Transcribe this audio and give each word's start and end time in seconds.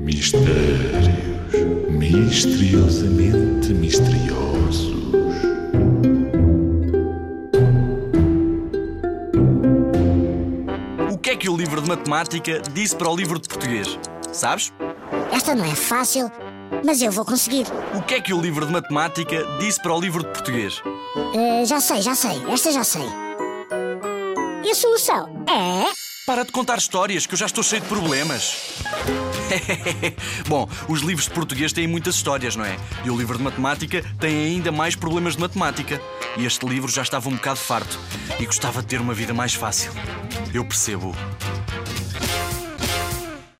Mistérios 0.00 1.10
misteriosamente 1.90 3.74
misteriosos. 3.74 4.94
O 11.12 11.18
que 11.18 11.30
é 11.30 11.36
que 11.36 11.48
o 11.48 11.56
livro 11.56 11.82
de 11.82 11.88
matemática 11.88 12.62
disse 12.72 12.96
para 12.96 13.10
o 13.10 13.14
livro 13.14 13.38
de 13.38 13.48
português? 13.48 13.98
Sabes? 14.32 14.72
Esta 15.30 15.54
não 15.54 15.64
é 15.64 15.74
fácil, 15.74 16.32
mas 16.84 17.02
eu 17.02 17.12
vou 17.12 17.24
conseguir. 17.26 17.66
O 17.94 18.02
que 18.02 18.14
é 18.14 18.20
que 18.20 18.32
o 18.32 18.40
livro 18.40 18.64
de 18.64 18.72
matemática 18.72 19.44
disse 19.58 19.82
para 19.82 19.94
o 19.94 20.00
livro 20.00 20.22
de 20.22 20.30
português? 20.30 20.82
Eh, 21.34 21.66
já 21.66 21.78
sei, 21.80 22.00
já 22.00 22.14
sei. 22.14 22.42
Esta 22.50 22.72
já 22.72 22.84
sei. 22.84 23.06
E 24.64 24.70
a 24.70 24.74
solução 24.74 25.44
é. 25.46 26.09
Para 26.30 26.44
de 26.44 26.52
contar 26.52 26.78
histórias, 26.78 27.26
que 27.26 27.34
eu 27.34 27.36
já 27.36 27.46
estou 27.46 27.64
cheio 27.64 27.82
de 27.82 27.88
problemas. 27.88 28.76
Bom, 30.46 30.68
os 30.86 31.00
livros 31.00 31.26
de 31.26 31.32
português 31.32 31.72
têm 31.72 31.88
muitas 31.88 32.14
histórias, 32.14 32.54
não 32.54 32.64
é? 32.64 32.76
E 33.04 33.10
o 33.10 33.18
livro 33.18 33.36
de 33.36 33.42
matemática 33.42 34.04
tem 34.20 34.44
ainda 34.44 34.70
mais 34.70 34.94
problemas 34.94 35.34
de 35.34 35.40
matemática. 35.40 36.00
E 36.36 36.46
este 36.46 36.64
livro 36.64 36.88
já 36.88 37.02
estava 37.02 37.28
um 37.28 37.32
bocado 37.32 37.58
farto 37.58 37.98
e 38.38 38.46
gostava 38.46 38.80
de 38.80 38.86
ter 38.86 39.00
uma 39.00 39.12
vida 39.12 39.34
mais 39.34 39.54
fácil. 39.54 39.92
Eu 40.54 40.64
percebo. 40.64 41.16